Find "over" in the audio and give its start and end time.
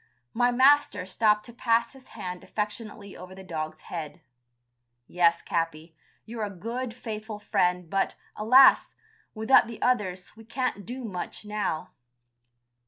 3.15-3.35